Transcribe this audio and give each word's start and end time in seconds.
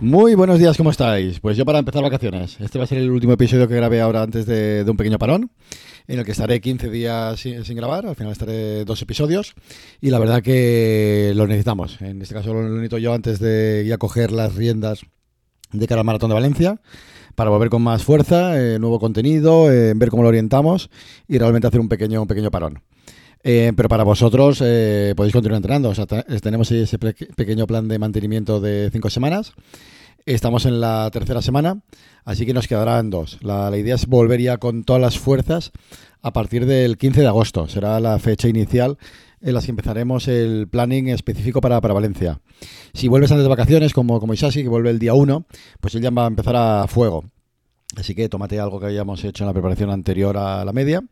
Muy 0.00 0.36
buenos 0.36 0.60
días, 0.60 0.76
¿cómo 0.76 0.90
estáis? 0.90 1.40
Pues 1.40 1.56
yo 1.56 1.64
para 1.64 1.80
empezar 1.80 2.04
vacaciones. 2.04 2.56
Este 2.60 2.78
va 2.78 2.84
a 2.84 2.86
ser 2.86 2.98
el 2.98 3.10
último 3.10 3.32
episodio 3.32 3.66
que 3.66 3.74
grabé 3.74 4.00
ahora 4.00 4.22
antes 4.22 4.46
de, 4.46 4.84
un 4.86 4.96
pequeño 4.96 5.18
parón, 5.18 5.50
en 6.06 6.20
el 6.20 6.24
que 6.24 6.30
estaré 6.30 6.60
15 6.60 6.88
días 6.88 7.40
sin, 7.40 7.64
grabar. 7.74 8.06
Al 8.06 8.14
final 8.14 8.30
estaré 8.30 8.84
dos 8.84 9.02
episodios 9.02 9.54
y 10.00 10.10
la 10.10 10.20
verdad 10.20 10.40
que 10.40 11.32
lo 11.34 11.48
necesitamos. 11.48 12.00
En 12.00 12.22
este 12.22 12.32
caso 12.32 12.54
lo 12.54 12.62
necesito 12.68 12.98
yo 12.98 13.12
antes 13.12 13.40
de 13.40 13.84
ya 13.88 13.98
coger 13.98 14.30
las 14.30 14.54
riendas 14.54 15.00
de 15.72 15.86
cara 15.88 16.02
al 16.02 16.06
Maratón 16.06 16.30
de 16.30 16.34
Valencia 16.34 16.80
para 17.34 17.50
volver 17.50 17.68
con 17.68 17.82
más 17.82 18.04
fuerza, 18.04 18.56
eh, 18.56 18.78
nuevo 18.78 19.00
contenido, 19.00 19.72
eh, 19.72 19.94
ver 19.96 20.10
cómo 20.10 20.22
lo 20.22 20.28
orientamos 20.28 20.90
y 21.26 21.38
realmente 21.38 21.66
hacer 21.66 21.80
un 21.80 21.88
pequeño, 21.88 22.22
un 22.22 22.28
pequeño 22.28 22.52
parón. 22.52 22.84
Eh, 23.44 23.72
pero 23.76 23.88
para 23.88 24.04
vosotros 24.04 24.58
podéis 24.58 25.32
continuar 25.32 25.58
entrenando. 25.58 25.92
tenemos 26.42 26.70
ese 26.70 26.98
pequeño 26.98 27.66
plan 27.66 27.88
de 27.88 27.98
mantenimiento 27.98 28.60
de 28.60 28.90
cinco 28.92 29.10
semanas. 29.10 29.52
Estamos 30.26 30.66
en 30.66 30.80
la 30.80 31.08
tercera 31.10 31.40
semana, 31.40 31.80
así 32.24 32.44
que 32.44 32.52
nos 32.52 32.68
quedarán 32.68 33.08
dos. 33.08 33.38
La, 33.40 33.70
la, 33.70 33.78
idea 33.78 33.94
es 33.94 34.06
volver 34.06 34.40
ya 34.40 34.58
con 34.58 34.84
todas 34.84 35.00
las 35.00 35.18
fuerzas 35.18 35.72
a 36.20 36.32
partir 36.32 36.66
del 36.66 36.98
15 36.98 37.22
de 37.22 37.26
agosto. 37.26 37.68
Será 37.68 37.98
la 38.00 38.18
fecha 38.18 38.48
inicial 38.48 38.98
en 39.40 39.54
las 39.54 39.64
que 39.64 39.70
empezaremos 39.70 40.28
el 40.28 40.68
planning 40.68 41.08
específico 41.08 41.60
para, 41.60 41.80
Valencia. 41.80 42.40
Si 42.92 43.08
vuelves 43.08 43.30
antes 43.30 43.44
de 43.44 43.48
vacaciones, 43.48 43.92
como, 43.92 44.20
como 44.20 44.34
Isasi, 44.34 44.62
que 44.62 44.68
vuelve 44.68 44.90
el 44.90 44.98
día 44.98 45.14
1, 45.14 45.46
pues 45.80 45.94
él 45.94 46.02
ya 46.02 46.10
va 46.10 46.24
a 46.24 46.28
empezar 46.28 46.56
a 46.56 46.86
fuego. 46.88 47.24
Así 47.96 48.14
que 48.14 48.28
tómate 48.28 48.60
algo 48.60 48.78
que 48.78 48.86
hayamos 48.86 49.24
hecho 49.24 49.44
en 49.44 49.48
la 49.48 49.54
preparación 49.54 49.90
anterior 49.90 50.36
a 50.36 50.64
la 50.64 50.72
media 50.72 51.02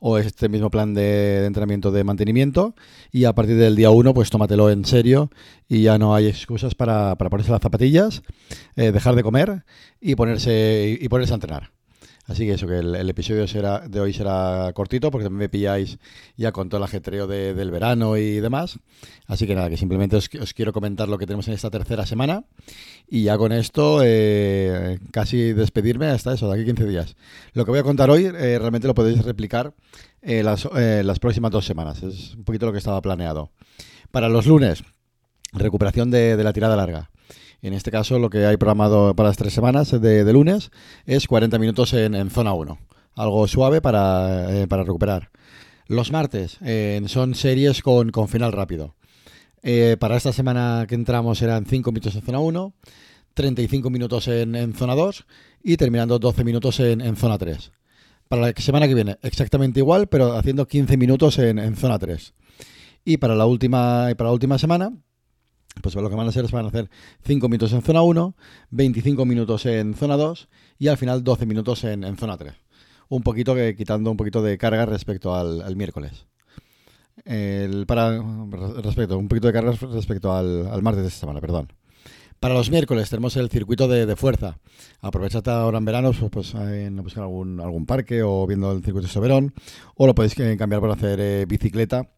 o 0.00 0.18
este 0.18 0.48
mismo 0.48 0.68
plan 0.68 0.92
de, 0.92 1.46
entrenamiento 1.46 1.92
de 1.92 2.02
mantenimiento 2.02 2.74
y 3.12 3.24
a 3.24 3.32
partir 3.34 3.56
del 3.56 3.76
día 3.76 3.90
1 3.90 4.12
pues 4.12 4.30
tómatelo 4.30 4.68
en 4.68 4.84
serio 4.84 5.30
y 5.68 5.82
ya 5.82 5.96
no 5.96 6.14
hay 6.14 6.26
excusas 6.26 6.74
para, 6.74 7.16
ponerse 7.16 7.52
las 7.52 7.62
zapatillas, 7.62 8.22
eh, 8.76 8.90
dejar 8.90 9.14
de 9.14 9.22
comer 9.22 9.64
y 10.00 10.16
ponerse, 10.16 10.98
y 11.00 11.08
ponerse 11.08 11.32
a 11.32 11.36
entrenar. 11.36 11.73
Así 12.26 12.46
que 12.46 12.52
eso, 12.52 12.66
que 12.66 12.78
el, 12.78 13.10
episodio 13.10 13.46
será, 13.46 13.80
de 13.86 14.00
hoy 14.00 14.14
será 14.14 14.72
cortito 14.74 15.10
porque 15.10 15.24
también 15.24 15.40
me 15.40 15.48
pilláis 15.50 15.98
ya 16.36 16.52
con 16.52 16.70
todo 16.70 16.78
el 16.78 16.84
ajetreo 16.84 17.26
del 17.26 17.70
verano 17.70 18.16
y 18.16 18.40
demás. 18.40 18.78
Así 19.26 19.46
que 19.46 19.54
nada, 19.54 19.68
que 19.68 19.76
simplemente 19.76 20.16
os, 20.16 20.28
quiero 20.54 20.72
comentar 20.72 21.06
lo 21.08 21.18
que 21.18 21.26
tenemos 21.26 21.48
en 21.48 21.54
esta 21.54 21.70
tercera 21.70 22.06
semana 22.06 22.44
y 23.08 23.24
ya 23.24 23.36
con 23.36 23.52
esto 23.52 24.00
eh, 24.02 24.98
casi 25.10 25.52
despedirme 25.52 26.06
hasta 26.06 26.32
eso, 26.32 26.48
de 26.48 26.54
aquí 26.54 26.64
15 26.64 26.86
días. 26.86 27.16
Lo 27.52 27.66
que 27.66 27.72
voy 27.72 27.80
a 27.80 27.84
contar 27.84 28.08
hoy 28.08 28.24
eh, 28.24 28.58
realmente 28.58 28.86
lo 28.86 28.94
podéis 28.94 29.22
replicar 29.22 29.74
eh, 30.22 30.42
las, 30.42 30.66
las 30.72 31.18
próximas 31.18 31.50
dos 31.50 31.66
semanas. 31.66 32.02
Es 32.02 32.34
un 32.34 32.44
poquito 32.44 32.64
lo 32.64 32.72
que 32.72 32.78
estaba 32.78 33.02
planeado. 33.02 33.50
Para 34.10 34.30
los 34.30 34.46
lunes, 34.46 34.82
recuperación 35.52 36.10
de 36.10 36.42
la 36.42 36.52
tirada 36.54 36.74
larga. 36.74 37.10
En 37.64 37.72
este 37.72 37.90
caso, 37.90 38.18
lo 38.18 38.28
que 38.28 38.44
hay 38.44 38.58
programado 38.58 39.16
para 39.16 39.30
las 39.30 39.38
tres 39.38 39.54
semanas 39.54 39.90
de, 39.90 40.32
lunes 40.34 40.70
es 41.06 41.26
40 41.26 41.58
minutos 41.58 41.94
en, 41.94 42.28
zona 42.28 42.52
1. 42.52 42.78
Algo 43.14 43.48
suave 43.48 43.80
para, 43.80 44.50
eh, 44.50 44.66
recuperar. 44.68 45.30
Los 45.86 46.12
martes 46.12 46.58
eh, 46.60 47.00
son 47.06 47.34
series 47.34 47.80
con, 47.80 48.12
final 48.28 48.52
rápido. 48.52 48.96
Eh, 49.62 49.96
para 49.98 50.18
esta 50.18 50.30
semana 50.34 50.84
que 50.86 50.94
entramos 50.94 51.40
eran 51.40 51.64
5 51.64 51.90
minutos 51.90 52.14
en 52.16 52.20
zona 52.20 52.38
1, 52.38 52.74
35 53.32 53.88
minutos 53.88 54.28
en, 54.28 54.74
zona 54.74 54.94
2 54.94 55.24
y 55.62 55.78
terminando 55.78 56.18
12 56.18 56.44
minutos 56.44 56.80
en, 56.80 57.16
zona 57.16 57.38
3. 57.38 57.72
Para 58.28 58.42
la 58.42 58.52
semana 58.58 58.86
que 58.88 58.94
viene, 58.94 59.16
exactamente 59.22 59.80
igual, 59.80 60.08
pero 60.08 60.36
haciendo 60.36 60.68
15 60.68 60.98
minutos 60.98 61.38
en, 61.38 61.76
zona 61.76 61.98
3. 61.98 62.34
Y 63.06 63.16
para 63.16 63.34
la 63.34 63.46
última, 63.46 64.10
para 64.18 64.28
la 64.28 64.34
última 64.34 64.58
semana, 64.58 64.92
pues 65.82 65.94
lo 65.94 66.08
que 66.08 66.16
van 66.16 66.26
a 66.26 66.30
hacer 66.30 66.44
es 66.44 66.50
van 66.50 66.64
a 66.64 66.68
hacer 66.68 66.90
5 67.22 67.48
minutos 67.48 67.72
en 67.72 67.82
zona 67.82 68.02
1, 68.02 68.34
25 68.70 69.24
minutos 69.24 69.66
en 69.66 69.94
zona 69.94 70.16
2 70.16 70.48
y 70.78 70.88
al 70.88 70.96
final 70.96 71.24
12 71.24 71.46
minutos 71.46 71.84
en, 71.84 72.16
zona 72.16 72.36
3. 72.36 72.54
Un 73.08 73.22
poquito 73.22 73.54
que 73.54 73.76
quitando 73.76 74.10
un 74.10 74.16
poquito 74.16 74.42
de 74.42 74.56
carga 74.58 74.86
respecto 74.86 75.34
al, 75.34 75.76
miércoles. 75.76 76.26
para 77.86 78.22
respecto, 78.82 79.18
un 79.18 79.28
poquito 79.28 79.48
de 79.48 79.52
carga 79.52 79.72
respecto 79.72 80.32
al, 80.32 80.82
martes 80.82 81.02
de 81.02 81.08
esta 81.08 81.20
semana, 81.20 81.40
perdón. 81.40 81.68
Para 82.40 82.54
los 82.54 82.70
miércoles 82.70 83.08
tenemos 83.08 83.36
el 83.36 83.48
circuito 83.48 83.88
de, 83.88 84.16
fuerza. 84.16 84.58
Aprovechad 85.00 85.48
ahora 85.48 85.78
en 85.78 85.84
verano 85.84 86.12
pues, 86.12 86.52
pues 86.52 86.54
en 86.54 86.96
buscar 86.96 87.24
algún, 87.24 87.86
parque 87.86 88.22
o 88.22 88.46
viendo 88.46 88.72
el 88.72 88.82
circuito 88.82 89.06
de 89.06 89.12
Soberón. 89.12 89.54
O 89.94 90.06
lo 90.06 90.14
podéis 90.14 90.34
cambiar 90.34 90.80
por 90.80 90.90
hacer 90.90 91.20
eh, 91.20 91.46
bicicleta 91.46 92.10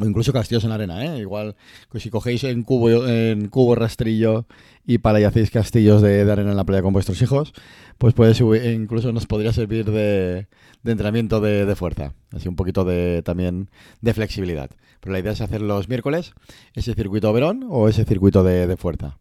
o 0.00 0.04
incluso 0.04 0.32
castillos 0.32 0.64
en 0.64 0.72
arena, 0.72 1.04
¿eh? 1.04 1.20
Igual 1.20 1.54
que 1.90 2.00
si 2.00 2.10
cogéis 2.10 2.42
en 2.44 2.64
cubo, 2.64 3.06
en 3.06 3.48
cubo 3.48 3.76
rastrillo 3.76 4.46
y 4.84 4.98
para 4.98 5.20
y 5.20 5.24
hacéis 5.24 5.50
castillos 5.50 6.02
de, 6.02 6.30
arena 6.30 6.50
en 6.50 6.56
la 6.56 6.64
playa 6.64 6.82
con 6.82 6.92
vuestros 6.92 7.22
hijos, 7.22 7.52
pues 7.98 8.12
puede 8.12 8.34
subir, 8.34 8.64
incluso 8.64 9.12
nos 9.12 9.26
podría 9.26 9.52
servir 9.52 9.84
de, 9.84 10.48
entrenamiento 10.84 11.40
de, 11.40 11.74
fuerza. 11.76 12.12
Así 12.32 12.48
un 12.48 12.56
poquito 12.56 12.84
de 12.84 13.22
también 13.22 13.70
de 14.00 14.14
flexibilidad. 14.14 14.70
Pero 15.00 15.12
la 15.12 15.20
idea 15.20 15.32
es 15.32 15.40
hacer 15.40 15.60
los 15.60 15.88
miércoles 15.88 16.32
ese 16.74 16.94
circuito 16.94 17.32
verón 17.32 17.64
o 17.68 17.88
ese 17.88 18.04
circuito 18.04 18.42
de, 18.42 18.76
fuerza. 18.76 19.18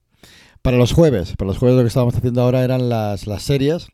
Para 0.63 0.77
los 0.77 0.91
jueves, 0.91 1.35
para 1.37 1.49
los 1.49 1.59
jueves 1.59 1.77
lo 1.77 1.83
que 1.83 1.89
estábamos 1.89 2.15
haciendo 2.15 2.41
ahora 2.41 2.63
eran 2.63 2.89
las, 2.89 3.27
las 3.27 3.43
series 3.43 3.89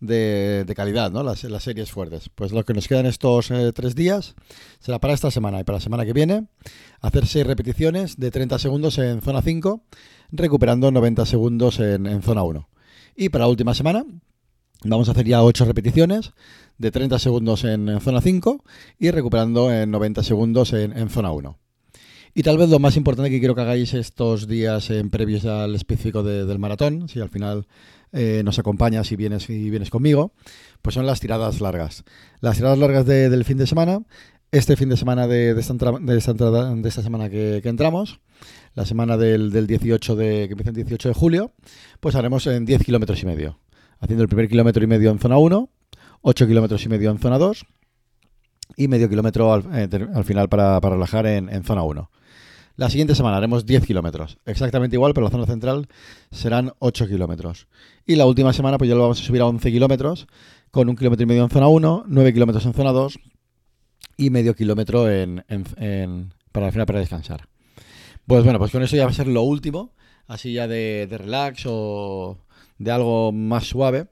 de, 0.00 0.72
calidad, 0.76 1.10
¿no? 1.10 1.22
Las, 1.22 1.44
las, 1.44 1.62
series 1.62 1.90
fuertes. 1.90 2.28
Pues 2.34 2.52
lo 2.52 2.64
que 2.64 2.74
nos 2.74 2.88
quedan 2.88 3.06
estos 3.06 3.50
eh, 3.50 3.72
tres 3.72 3.94
días 3.94 4.34
será 4.78 4.98
para 4.98 5.14
esta 5.14 5.30
semana 5.30 5.60
y 5.60 5.64
para 5.64 5.76
la 5.76 5.80
semana 5.80 6.04
que 6.04 6.12
viene 6.12 6.46
hacer 7.00 7.26
seis 7.26 7.46
repeticiones 7.46 8.16
de 8.16 8.30
30 8.30 8.58
segundos 8.58 8.98
en 8.98 9.20
zona 9.22 9.42
5, 9.42 9.82
recuperando 10.32 10.90
90 10.90 11.26
segundos 11.26 11.80
en, 11.80 12.22
zona 12.22 12.42
1. 12.42 12.68
Y 13.16 13.28
para 13.28 13.44
la 13.44 13.48
última 13.48 13.74
semana 13.74 14.04
vamos 14.84 15.08
a 15.08 15.12
hacer 15.12 15.26
ya 15.26 15.42
8 15.42 15.64
repeticiones 15.64 16.32
de 16.78 16.90
30 16.90 17.18
segundos 17.18 17.64
en, 17.64 18.00
zona 18.00 18.20
5 18.20 18.64
y 18.98 19.10
recuperando 19.10 19.72
en 19.72 19.90
90 19.90 20.22
segundos 20.22 20.72
en, 20.72 21.08
zona 21.08 21.32
1. 21.32 21.58
Y 22.38 22.42
tal 22.42 22.58
vez 22.58 22.68
lo 22.68 22.78
más 22.78 22.98
importante 22.98 23.30
que 23.30 23.38
quiero 23.38 23.54
que 23.54 23.62
hagáis 23.62 23.94
estos 23.94 24.46
días 24.46 24.90
en 24.90 25.08
previos 25.08 25.46
al 25.46 25.74
específico 25.74 26.22
del 26.22 26.58
maratón, 26.58 27.08
si 27.08 27.18
al 27.18 27.30
final 27.30 27.66
eh, 28.12 28.42
nos 28.44 28.58
acompañas 28.58 29.10
y 29.10 29.16
vienes, 29.16 29.48
y 29.48 29.70
vienes 29.70 29.88
conmigo, 29.88 30.34
pues 30.82 30.92
son 30.92 31.06
las 31.06 31.18
tiradas 31.18 31.62
largas. 31.62 32.04
Las 32.40 32.56
tiradas 32.56 32.78
largas 32.78 33.06
del 33.06 33.42
fin 33.46 33.56
de 33.56 33.66
semana, 33.66 34.00
este 34.52 34.76
fin 34.76 34.90
de 34.90 34.98
semana 34.98 35.26
de, 35.26 35.58
esta, 35.58 35.72
de 35.72 36.18
esta, 36.18 37.02
semana 37.02 37.30
que, 37.30 37.62
entramos, 37.64 38.20
la 38.74 38.84
semana 38.84 39.16
del, 39.16 39.66
18 39.66 40.14
de, 40.14 40.46
que 40.46 40.52
empieza 40.52 40.68
el 40.68 40.76
18 40.76 41.08
de 41.08 41.14
julio, 41.14 41.54
pues 42.00 42.16
haremos 42.16 42.46
en 42.48 42.66
10 42.66 42.84
kilómetros 42.84 43.22
y 43.22 43.24
medio. 43.24 43.60
Haciendo 43.98 44.22
el 44.22 44.28
primer 44.28 44.46
kilómetro 44.50 44.84
y 44.84 44.86
medio 44.86 45.10
en 45.10 45.18
zona 45.20 45.38
1, 45.38 45.70
8 46.20 46.46
kilómetros 46.46 46.84
y 46.84 46.90
medio 46.90 47.10
en 47.10 47.18
zona 47.18 47.38
2 47.38 47.64
y 48.76 48.88
medio 48.88 49.08
kilómetro 49.08 49.54
al, 49.54 49.64
eh, 49.72 49.88
final 50.22 50.50
para, 50.50 50.78
relajar 50.80 51.24
en, 51.24 51.48
en 51.48 51.64
zona 51.64 51.82
1. 51.82 52.10
La 52.76 52.90
siguiente 52.90 53.14
semana 53.14 53.38
haremos 53.38 53.64
10 53.64 53.86
kilómetros, 53.86 54.38
exactamente 54.44 54.96
igual, 54.96 55.14
pero 55.14 55.24
la 55.24 55.30
zona 55.30 55.46
central 55.46 55.88
serán 56.30 56.72
8 56.78 57.08
kilómetros. 57.08 57.68
Y 58.04 58.16
la 58.16 58.26
última 58.26 58.52
semana 58.52 58.76
pues 58.76 58.88
ya 58.88 58.94
lo 58.94 59.02
vamos 59.02 59.20
a 59.20 59.24
subir 59.24 59.40
a 59.40 59.46
11 59.46 59.72
kilómetros, 59.72 60.26
con 60.70 60.90
un 60.90 60.96
kilómetro 60.96 61.22
y 61.22 61.26
medio 61.26 61.44
en 61.44 61.48
zona 61.48 61.68
1, 61.68 62.04
9 62.06 62.32
kilómetros 62.34 62.66
en 62.66 62.74
zona 62.74 62.92
2 62.92 63.18
y 64.18 64.28
medio 64.28 64.54
kilómetro 64.54 65.10
en, 65.10 65.42
para 66.52 66.66
al 66.66 66.72
final 66.72 66.86
para 66.86 66.98
descansar. 66.98 67.48
Pues 68.26 68.44
bueno, 68.44 68.58
pues 68.58 68.72
con 68.72 68.82
eso 68.82 68.94
ya 68.94 69.04
va 69.04 69.10
a 69.10 69.14
ser 69.14 69.28
lo 69.28 69.42
último, 69.42 69.94
así 70.26 70.52
ya 70.52 70.68
de, 70.68 71.06
de 71.08 71.16
relax 71.16 71.62
o 71.66 72.36
de 72.78 72.90
algo 72.90 73.32
más 73.32 73.66
suave 73.66 74.08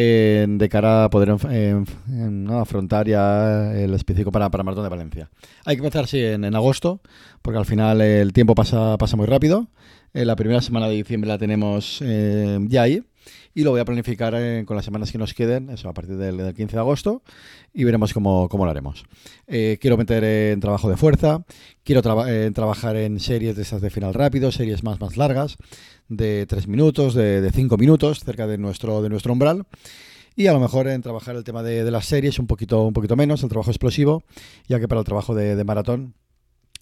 de 0.00 0.68
cara 0.70 1.04
a 1.04 1.10
poder 1.10 1.30
afrontar 2.50 3.06
ya 3.06 3.72
el 3.74 3.94
específico 3.94 4.32
para, 4.32 4.50
para 4.50 4.64
Maratón 4.64 4.84
de 4.84 4.90
Valencia. 4.90 5.30
Hay 5.64 5.76
que 5.76 5.82
empezar, 5.82 6.06
sí, 6.06 6.20
en, 6.20 6.54
agosto, 6.54 7.00
porque 7.42 7.58
al 7.58 7.66
final 7.66 8.00
el 8.00 8.32
tiempo 8.32 8.54
pasa, 8.54 8.98
pasa 8.98 9.16
muy 9.16 9.26
rápido. 9.26 9.68
Eh, 10.12 10.24
la 10.24 10.36
primera 10.36 10.60
semana 10.60 10.88
de 10.88 10.94
diciembre 10.94 11.28
la 11.28 11.38
tenemos 11.38 12.00
eh, 12.02 12.58
ya 12.68 12.82
ahí 12.82 13.02
y 13.54 13.62
lo 13.62 13.70
voy 13.70 13.80
a 13.80 13.84
planificar 13.84 14.34
eh, 14.36 14.64
con 14.66 14.76
las 14.76 14.84
semanas 14.84 15.12
que 15.12 15.18
nos 15.18 15.34
queden, 15.34 15.70
eso 15.70 15.88
a 15.88 15.94
partir 15.94 16.16
del, 16.16 16.54
15 16.54 16.76
de 16.76 16.80
agosto, 16.80 17.22
y 17.72 17.84
veremos 17.84 18.12
cómo, 18.12 18.48
lo 18.50 18.70
haremos. 18.70 19.04
quiero 19.46 19.96
meter 19.96 20.24
en 20.24 20.60
trabajo 20.60 20.88
de 20.88 20.96
fuerza, 20.96 21.44
quiero 21.82 22.02
trabajar 22.02 22.96
en 22.96 23.20
series 23.20 23.56
de 23.56 23.62
esas 23.62 23.80
de 23.80 23.90
final 23.90 24.14
rápido, 24.14 24.52
series 24.52 24.82
más, 24.82 25.00
más 25.00 25.16
largas 25.16 25.56
de 26.08 26.46
3 26.46 26.68
minutos, 26.68 27.14
de 27.14 27.50
5 27.52 27.76
minutos, 27.76 28.20
cerca 28.20 28.46
de 28.46 28.58
nuestro, 28.58 29.02
de 29.02 29.08
nuestro 29.08 29.32
umbral. 29.32 29.66
Y 30.36 30.48
a 30.48 30.52
lo 30.52 30.58
mejor 30.58 30.88
en 30.88 31.00
trabajar 31.00 31.36
el 31.36 31.44
tema 31.44 31.62
de, 31.62 31.88
las 31.90 32.06
series 32.06 32.38
un 32.40 32.46
poquito, 32.46 32.82
un 32.82 32.92
poquito 32.92 33.14
menos, 33.14 33.42
el 33.42 33.48
trabajo 33.48 33.70
explosivo, 33.70 34.24
ya 34.66 34.80
que 34.80 34.88
para 34.88 35.00
el 35.00 35.04
trabajo 35.04 35.34
de, 35.34 35.62
maratón 35.62 36.14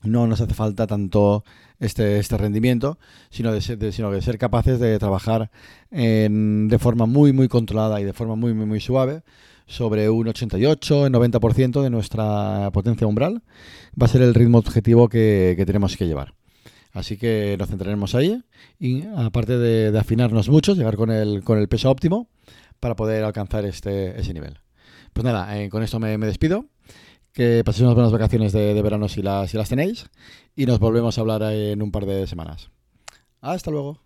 no 0.02 0.26
nos 0.26 0.40
hace 0.40 0.54
falta 0.54 0.86
tanto 0.86 1.44
este, 1.80 2.18
este 2.18 2.36
rendimiento, 2.36 2.98
sino 3.30 3.52
de, 3.52 3.60
ser, 3.60 3.92
sino 3.92 4.10
de 4.10 4.22
ser 4.22 4.38
capaces 4.38 4.78
de 4.78 4.98
trabajar 4.98 5.50
en, 5.90 6.68
de 6.68 6.78
forma 6.78 7.06
muy, 7.06 7.32
muy 7.32 7.48
controlada 7.48 8.00
y 8.00 8.04
de 8.04 8.12
forma 8.12 8.36
muy, 8.36 8.54
muy, 8.54 8.80
suave 8.80 9.22
sobre 9.66 10.10
un 10.10 10.28
88, 10.28 11.08
90% 11.08 11.82
de 11.82 11.90
nuestra 11.90 12.70
potencia 12.72 13.06
umbral. 13.06 13.42
Va 14.00 14.06
a 14.06 14.08
ser 14.08 14.22
el 14.22 14.34
ritmo 14.34 14.58
objetivo 14.58 15.08
que, 15.08 15.54
que 15.56 15.66
tenemos 15.66 15.96
que 15.96 16.06
llevar. 16.06 16.34
Así 16.92 17.16
que 17.16 17.56
nos 17.58 17.68
centraremos 17.68 18.14
ahí 18.14 18.42
y 18.78 19.04
aparte 19.16 19.56
de, 19.56 19.92
de, 19.92 19.98
afinarnos 19.98 20.50
mucho, 20.50 20.74
llegar 20.74 20.96
con 20.96 21.10
el, 21.10 21.42
con 21.42 21.58
el 21.58 21.68
peso 21.68 21.90
óptimo 21.90 22.28
para 22.80 22.96
poder 22.96 23.24
alcanzar 23.24 23.64
este, 23.64 24.20
ese 24.20 24.34
nivel. 24.34 24.58
Pues 25.12 25.24
nada, 25.24 25.58
eh, 25.58 25.68
con 25.68 25.82
esto 25.82 25.98
me, 25.98 26.18
me, 26.18 26.26
despido. 26.26 26.66
Que 27.32 27.62
paséis 27.64 27.82
unas 27.82 27.94
buenas 27.94 28.12
vacaciones 28.12 28.52
de, 28.52 28.80
verano 28.82 29.08
si 29.08 29.22
las 29.22 29.68
tenéis 29.68 30.10
y 30.54 30.66
nos 30.66 30.78
volvemos 30.78 31.16
a 31.16 31.20
hablar 31.22 31.42
en 31.42 31.80
un 31.80 31.90
par 31.90 32.04
de 32.04 32.26
semanas. 32.26 32.70
Hasta 33.40 33.70
luego. 33.70 33.98